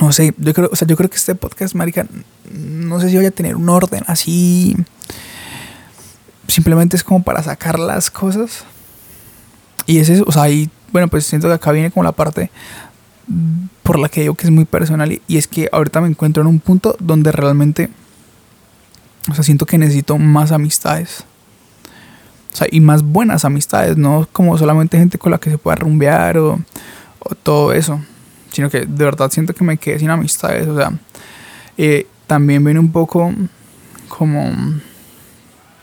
no 0.00 0.12
sé, 0.12 0.34
yo 0.38 0.54
creo, 0.54 0.68
o 0.72 0.76
sea, 0.76 0.86
yo 0.86 0.96
creo 0.96 1.10
que 1.10 1.16
este 1.16 1.34
podcast, 1.34 1.74
marica, 1.74 2.06
no 2.52 3.00
sé 3.00 3.10
si 3.10 3.16
voy 3.16 3.26
a 3.26 3.30
tener 3.32 3.56
un 3.56 3.68
orden 3.68 4.04
así 4.06 4.76
simplemente 6.48 6.96
es 6.96 7.04
como 7.04 7.22
para 7.22 7.42
sacar 7.42 7.78
las 7.78 8.10
cosas. 8.10 8.64
Y 9.86 9.98
es 9.98 10.08
eso, 10.08 10.24
o 10.26 10.32
sea, 10.32 10.42
ahí, 10.42 10.70
bueno, 10.92 11.08
pues 11.08 11.26
siento 11.26 11.48
que 11.48 11.54
acá 11.54 11.72
viene 11.72 11.90
como 11.90 12.04
la 12.04 12.12
parte 12.12 12.50
por 13.82 13.98
la 13.98 14.08
que 14.08 14.22
digo 14.22 14.34
que 14.34 14.46
es 14.46 14.52
muy 14.52 14.64
personal 14.64 15.12
y, 15.12 15.36
es 15.36 15.48
que 15.48 15.68
ahorita 15.72 16.00
me 16.00 16.08
encuentro 16.08 16.42
en 16.42 16.48
un 16.48 16.60
punto 16.60 16.96
donde 16.98 17.32
realmente, 17.32 17.90
o 19.30 19.34
sea, 19.34 19.44
siento 19.44 19.66
que 19.66 19.78
necesito 19.78 20.18
más 20.18 20.52
amistades. 20.52 21.24
O 22.56 22.58
sea, 22.58 22.68
y 22.70 22.80
más 22.80 23.02
buenas 23.02 23.44
amistades, 23.44 23.98
no 23.98 24.26
como 24.32 24.56
solamente 24.56 24.96
gente 24.96 25.18
con 25.18 25.30
la 25.30 25.36
que 25.36 25.50
se 25.50 25.58
pueda 25.58 25.76
rumbear 25.76 26.38
o, 26.38 26.58
o 27.18 27.34
todo 27.34 27.74
eso, 27.74 28.00
sino 28.50 28.70
que 28.70 28.86
de 28.86 29.04
verdad 29.04 29.30
siento 29.30 29.52
que 29.52 29.62
me 29.62 29.76
quedé 29.76 29.98
sin 29.98 30.08
amistades, 30.08 30.66
o 30.66 30.74
sea, 30.74 30.90
eh, 31.76 32.06
también 32.26 32.64
viene 32.64 32.80
un 32.80 32.90
poco 32.92 33.30
como 34.08 34.50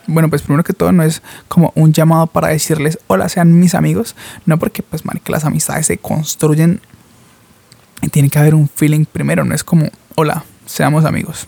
bueno, 0.07 0.31
pues 0.31 0.41
primero 0.41 0.63
que 0.63 0.73
todo 0.73 0.91
no 0.91 1.03
es 1.03 1.21
como 1.47 1.71
un 1.75 1.93
llamado 1.93 2.25
para 2.25 2.47
decirles 2.47 2.97
hola, 3.05 3.29
sean 3.29 3.59
mis 3.59 3.75
amigos, 3.75 4.15
no 4.47 4.57
porque 4.57 4.81
pues 4.81 5.03
que 5.23 5.31
las 5.31 5.45
amistades 5.45 5.85
se 5.85 5.99
construyen 5.99 6.81
y 8.01 8.07
tiene 8.07 8.31
que 8.31 8.39
haber 8.39 8.55
un 8.55 8.67
feeling 8.67 9.05
primero, 9.05 9.45
no 9.45 9.53
es 9.53 9.63
como 9.63 9.89
hola, 10.15 10.43
seamos 10.65 11.05
amigos. 11.05 11.47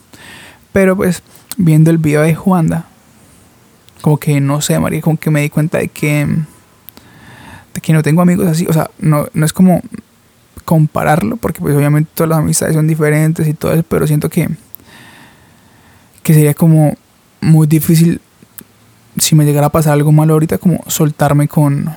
Pero 0.71 0.95
pues 0.95 1.23
viendo 1.57 1.89
el 1.89 1.97
video 1.97 2.21
de 2.21 2.35
Juanda, 2.35 2.85
como 4.05 4.19
que 4.19 4.39
no 4.39 4.61
sé, 4.61 4.79
María, 4.79 5.01
como 5.01 5.17
que 5.17 5.31
me 5.31 5.41
di 5.41 5.49
cuenta 5.49 5.79
de 5.79 5.87
que 5.87 6.27
de 7.73 7.81
que 7.81 7.91
no 7.91 8.03
tengo 8.03 8.21
amigos 8.21 8.45
así, 8.45 8.67
o 8.69 8.71
sea, 8.71 8.91
no, 8.99 9.25
no 9.33 9.47
es 9.47 9.51
como 9.51 9.81
compararlo, 10.63 11.37
porque 11.37 11.59
pues 11.59 11.75
obviamente 11.75 12.11
todas 12.13 12.29
las 12.29 12.37
amistades 12.37 12.75
son 12.75 12.85
diferentes 12.85 13.47
y 13.47 13.55
todo 13.55 13.73
eso, 13.73 13.81
pero 13.89 14.05
siento 14.05 14.29
que 14.29 14.47
que 16.21 16.35
sería 16.35 16.53
como 16.53 16.95
muy 17.41 17.65
difícil 17.65 18.21
si 19.17 19.33
me 19.33 19.43
llegara 19.43 19.67
a 19.67 19.71
pasar 19.71 19.93
algo 19.93 20.11
malo 20.11 20.33
ahorita, 20.33 20.59
como 20.59 20.83
soltarme 20.85 21.47
con, 21.47 21.89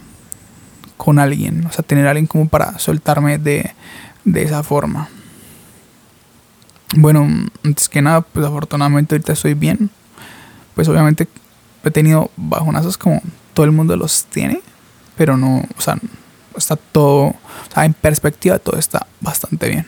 con 0.96 1.18
alguien, 1.18 1.66
o 1.66 1.72
sea, 1.72 1.84
tener 1.84 2.06
alguien 2.06 2.26
como 2.26 2.48
para 2.48 2.78
soltarme 2.78 3.36
de, 3.36 3.70
de 4.24 4.42
esa 4.44 4.62
forma. 4.62 5.10
Bueno, 6.96 7.28
antes 7.62 7.90
que 7.90 8.00
nada, 8.00 8.22
pues 8.22 8.46
afortunadamente 8.46 9.14
ahorita 9.14 9.34
estoy 9.34 9.52
bien. 9.52 9.90
Pues 10.74 10.88
obviamente 10.88 11.28
he 11.84 11.90
tenido 11.90 12.30
bajonazos 12.36 12.98
como 12.98 13.22
todo 13.54 13.66
el 13.66 13.72
mundo 13.72 13.96
los 13.96 14.24
tiene, 14.26 14.60
pero 15.16 15.36
no, 15.36 15.64
o 15.76 15.80
sea, 15.80 15.98
está 16.56 16.76
todo, 16.76 17.26
o 17.26 17.36
sea, 17.72 17.84
en 17.84 17.94
perspectiva 17.94 18.58
todo 18.58 18.78
está 18.78 19.06
bastante 19.20 19.68
bien. 19.68 19.86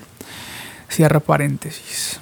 Cierra 0.88 1.20
paréntesis. 1.20 2.20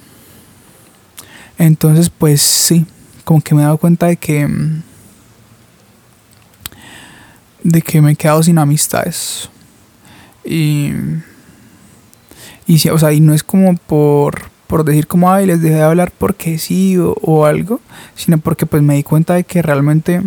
Entonces, 1.57 2.09
pues 2.09 2.41
sí, 2.41 2.85
como 3.23 3.41
que 3.41 3.55
me 3.55 3.61
he 3.61 3.65
dado 3.65 3.77
cuenta 3.77 4.07
de 4.07 4.17
que 4.17 4.47
de 7.63 7.81
que 7.81 8.01
me 8.01 8.11
he 8.11 8.15
quedado 8.15 8.41
sin 8.43 8.57
amistades. 8.57 9.49
Y, 10.43 10.91
y, 12.65 12.89
o 12.89 12.97
sea, 12.97 13.11
y 13.11 13.19
no 13.19 13.33
es 13.33 13.43
como 13.43 13.75
por, 13.75 14.49
por 14.69 14.85
decir 14.85 15.07
como, 15.07 15.31
ay, 15.31 15.47
les 15.47 15.63
dejé 15.63 15.77
de 15.77 15.81
hablar 15.81 16.13
porque 16.15 16.59
sí 16.59 16.95
o, 16.99 17.45
algo, 17.45 17.81
sino 18.13 18.37
porque 18.37 18.67
pues 18.67 18.83
me 18.83 18.93
di 18.93 19.01
cuenta 19.01 19.33
de 19.33 19.43
que 19.43 19.63
realmente 19.63 20.21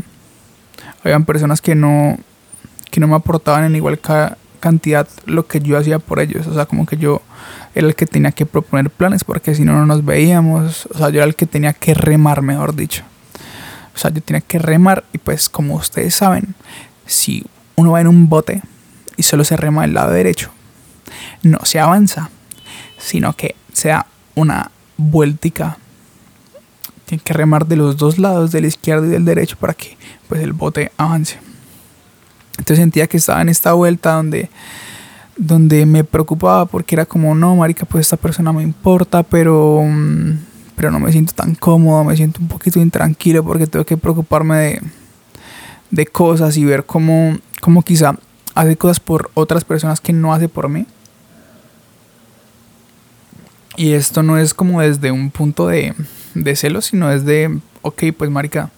habían 1.05 1.25
personas 1.25 1.61
que 1.61 1.77
no, 1.77 2.19
que 2.91 2.99
no 2.99 3.07
me 3.07 3.15
aportaban 3.15 3.63
en 3.63 3.77
igual 3.77 4.01
cantidad 4.59 5.07
lo 5.27 5.47
que 5.47 5.61
yo 5.61 5.79
hacía 5.79 6.01
por 6.01 6.19
ellos. 6.19 6.49
O 6.49 6.55
sea, 6.55 6.67
como 6.67 6.87
que 6.87 6.97
yo 6.97 7.23
era 7.77 7.87
el 7.87 7.95
que 7.95 8.05
tenía 8.05 8.33
que 8.33 8.45
proponer 8.45 8.91
planes 8.91 9.23
porque 9.23 9.55
si 9.55 9.65
no, 9.65 9.75
no 9.75 9.87
nos 9.87 10.05
veíamos. 10.05 10.87
O 10.87 10.99
sea, 10.99 11.11
yo 11.11 11.19
era 11.19 11.27
el 11.27 11.37
que 11.37 11.47
tenía 11.47 11.73
que 11.73 11.95
remar, 11.95 12.43
mejor 12.43 12.75
dicho. 12.75 13.05
O 13.95 13.99
sea, 13.99 14.11
yo 14.11 14.21
tenía 14.23 14.41
que 14.41 14.59
remar 14.59 15.05
y 15.13 15.19
pues 15.19 15.49
como 15.49 15.77
ustedes 15.77 16.17
saben, 16.17 16.57
si 17.07 17.47
uno 17.77 17.93
va 17.93 18.01
en 18.01 18.09
un 18.09 18.29
bote 18.29 18.61
y 19.17 19.23
solo 19.23 19.45
se 19.45 19.57
rema 19.57 19.83
del 19.83 19.95
lado 19.95 20.11
derecho, 20.11 20.51
no 21.45 21.61
se 21.63 21.79
avanza, 21.79 22.29
sino 22.99 23.35
que 23.35 23.55
se 23.73 23.91
da 23.91 24.07
una 24.35 24.71
vueltica. 24.97 25.79
Tiene 27.07 27.23
que 27.23 27.33
remar 27.33 27.67
de 27.67 27.77
los 27.77 27.97
dos 27.97 28.19
lados, 28.19 28.53
del 28.53 28.65
izquierdo 28.65 29.07
y 29.07 29.11
del 29.11 29.25
derecho, 29.25 29.57
para 29.59 29.75
que 29.75 29.97
pues 30.29 30.43
el 30.43 30.53
bote 30.53 30.93
avance. 30.97 31.39
Entonces 32.53 32.79
sentía 32.79 33.07
que 33.07 33.17
estaba 33.17 33.43
en 33.43 33.49
esta 33.49 33.73
vuelta 33.73 34.15
donde, 34.15 34.51
donde 35.37 35.87
me 35.87 36.05
preocupaba 36.05 36.67
porque 36.67 36.95
era 36.95 37.07
como, 37.07 37.35
no, 37.35 37.57
marica, 37.57 37.85
pues 37.87 38.07
esta 38.07 38.17
persona 38.17 38.53
me 38.53 38.63
importa, 38.63 39.23
pero, 39.23 39.83
mm, 39.85 40.39
pero 40.77 40.91
no 40.91 41.01
me 41.01 41.13
siento 41.13 41.35
tan 41.35 41.55
cómodo, 41.55 42.05
me 42.05 42.17
siento 42.17 42.41
un 42.41 42.49
poquito 42.49 42.81
intranquilo 42.81 43.43
porque 43.43 43.67
tengo 43.67 43.85
que 43.85 43.97
preocuparme 43.97 44.57
de, 44.57 44.83
de 45.91 46.07
cosas 46.07 46.57
y 46.57 46.65
ver 46.65 46.85
cómo, 46.85 47.37
cómo 47.61 47.83
quizá 47.83 48.17
hace 48.55 48.77
cosas 48.77 49.01
por 49.01 49.31
otras 49.35 49.65
personas 49.65 50.01
que 50.01 50.13
no 50.13 50.33
hace 50.33 50.49
por 50.49 50.69
mí. 50.69 50.87
Y 53.77 53.93
esto 53.93 54.23
no 54.23 54.39
es 54.39 54.55
como 54.55 54.81
desde 54.81 55.11
un 55.11 55.31
punto 55.31 55.67
de, 55.67 55.95
de 56.35 56.57
celos, 56.57 56.87
sino 56.87 57.09
desde, 57.09 57.51
ok, 57.83 58.05
pues 58.17 58.31
marica, 58.31 58.71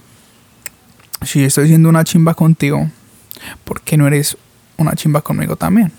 si 1.22 1.42
estoy 1.42 1.68
siendo 1.68 1.88
una 1.88 2.04
chimba 2.04 2.34
contigo, 2.34 2.88
¿por 3.64 3.80
qué 3.80 3.96
no 3.96 4.06
eres 4.06 4.36
una 4.76 4.94
chimba 4.94 5.20
conmigo 5.20 5.56
también? 5.56 5.92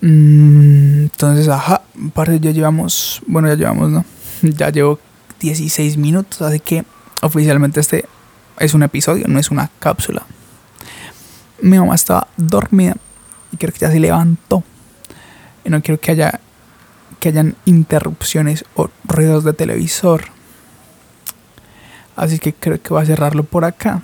Mm, 0.00 1.04
entonces, 1.04 1.48
ajá, 1.48 1.82
parte 2.12 2.38
ya 2.40 2.50
llevamos, 2.50 3.22
bueno, 3.26 3.48
ya 3.48 3.54
llevamos, 3.54 3.90
¿no? 3.90 4.04
Ya 4.42 4.68
llevo 4.68 4.98
16 5.40 5.96
minutos, 5.96 6.42
así 6.42 6.60
que 6.60 6.84
oficialmente 7.22 7.80
este 7.80 8.04
es 8.58 8.74
un 8.74 8.82
episodio, 8.82 9.26
no 9.28 9.38
es 9.38 9.50
una 9.50 9.70
cápsula. 9.78 10.26
Mi 11.62 11.78
mamá 11.78 11.94
estaba 11.94 12.28
dormida 12.36 12.96
y 13.52 13.56
creo 13.56 13.72
que 13.72 13.78
ya 13.78 13.90
se 13.90 14.00
levantó. 14.00 14.62
Y 15.64 15.70
no 15.70 15.82
quiero 15.82 16.00
que 16.00 16.10
haya 16.10 16.40
que 17.20 17.30
hayan 17.30 17.56
interrupciones 17.64 18.64
o 18.74 18.90
ruidos 19.04 19.44
de 19.44 19.54
televisor. 19.54 20.24
Así 22.16 22.38
que 22.38 22.52
creo 22.52 22.80
que 22.80 22.90
voy 22.90 23.02
a 23.02 23.06
cerrarlo 23.06 23.44
por 23.44 23.64
acá. 23.64 24.02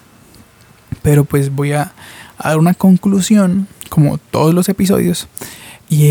Pero 1.02 1.24
pues 1.24 1.54
voy 1.54 1.72
a, 1.72 1.92
dar 2.42 2.58
una 2.58 2.74
conclusión, 2.74 3.68
como 3.90 4.18
todos 4.18 4.54
los 4.54 4.68
episodios. 4.68 5.28
Y 5.88 6.06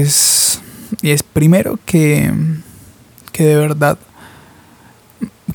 es, 0.00 0.60
y 1.00 1.10
es 1.10 1.22
primero 1.22 1.78
que, 1.84 2.32
que 3.32 3.44
de 3.44 3.56
verdad 3.56 3.98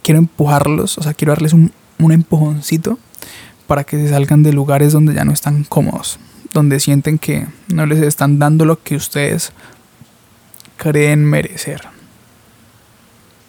quiero 0.04 0.20
empujarlos, 0.20 0.98
o 0.98 1.04
sea, 1.04 1.14
quiero 1.14 1.34
darles 1.34 1.54
un, 1.54 1.72
un 2.00 2.12
empujoncito 2.12 3.00
para 3.68 3.84
que 3.84 3.98
se 3.98 4.10
salgan 4.10 4.44
de 4.44 4.54
lugares 4.54 4.94
donde 4.94 5.14
ya 5.14 5.26
no 5.26 5.34
están 5.34 5.64
cómodos, 5.64 6.20
donde 6.58 6.80
sienten 6.80 7.20
que 7.20 7.46
no 7.68 7.86
les 7.86 8.02
están 8.02 8.40
dando 8.40 8.66
lo 8.66 8.82
que 8.82 8.96
ustedes 8.96 9.52
creen 10.76 11.24
merecer. 11.24 11.82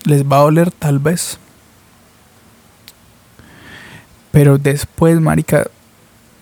Les 0.05 0.25
va 0.25 0.37
a 0.37 0.43
doler 0.43 0.71
tal 0.71 0.99
vez, 0.99 1.39
pero 4.31 4.59
después, 4.59 5.19
marica, 5.21 5.65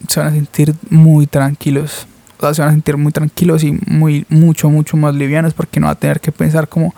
se 0.08 0.18
van 0.18 0.28
a 0.30 0.32
sentir 0.32 0.74
muy 0.90 1.28
tranquilos. 1.28 2.08
O 2.38 2.40
sea, 2.40 2.52
se 2.52 2.62
van 2.62 2.70
a 2.70 2.72
sentir 2.72 2.96
muy 2.96 3.12
tranquilos 3.12 3.62
y 3.62 3.78
muy, 3.86 4.26
mucho, 4.28 4.68
mucho 4.68 4.96
más 4.96 5.14
livianos 5.14 5.54
porque 5.54 5.78
no 5.78 5.86
va 5.86 5.92
a 5.92 5.94
tener 5.94 6.20
que 6.20 6.32
pensar 6.32 6.68
como, 6.68 6.96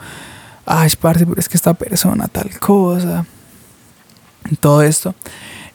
ay, 0.65 0.91
parce, 0.99 1.27
pero 1.27 1.39
es 1.39 1.47
que 1.47 1.59
esta 1.59 1.75
persona 1.75 2.27
tal 2.27 2.59
cosa. 2.59 3.27
Todo 4.61 4.83
esto. 4.83 5.15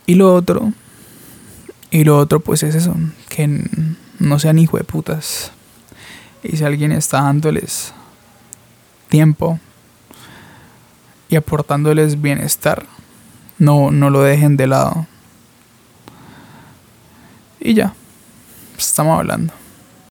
Y 0.08 0.16
lo 0.16 0.34
otro, 0.34 0.74
y 1.94 2.04
lo 2.04 2.18
otro 2.18 2.40
pues 2.40 2.64
es 2.64 2.74
eso, 2.74 2.96
que 3.30 3.70
no 4.18 4.40
sean 4.40 4.58
hijo 4.58 4.78
de 4.78 4.84
putas. 4.84 5.52
Y 6.42 6.58
si 6.58 6.64
alguien 6.64 6.92
está 6.92 7.22
dándoles 7.22 7.94
tiempo 9.10 9.60
y 11.30 11.36
aportándoles 11.36 12.20
bienestar, 12.20 12.88
no, 13.60 13.92
no 13.92 14.10
lo 14.10 14.24
dejen 14.24 14.58
de 14.58 14.66
lado. 14.66 15.06
Y 17.60 17.76
ya, 17.76 17.94
estamos 18.76 19.20
hablando. 19.20 19.54